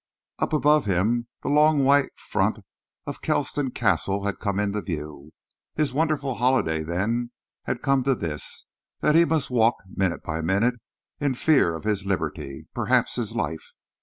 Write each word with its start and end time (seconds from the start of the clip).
Up 0.39 0.51
above 0.51 0.85
him, 0.87 1.27
the 1.43 1.49
long 1.49 1.83
white 1.83 2.09
front 2.17 2.57
of 3.05 3.21
Kelsoton 3.21 3.69
Castle 3.69 4.23
had 4.23 4.39
come 4.39 4.59
into 4.59 4.81
view. 4.81 5.31
His 5.75 5.93
wonderful 5.93 6.33
holiday, 6.33 6.81
then, 6.81 7.29
had 7.65 7.83
come 7.83 8.01
to 8.05 8.15
this 8.15 8.65
that 9.01 9.13
he 9.13 9.25
must 9.25 9.51
walk, 9.51 9.75
minute 9.87 10.23
by 10.23 10.41
minute, 10.41 10.81
in 11.19 11.35
fear 11.35 11.75
of 11.75 11.83
his 11.83 12.03
liberty, 12.03 12.65
perhaps 12.73 13.15
his 13.15 13.35
life. 13.35 13.75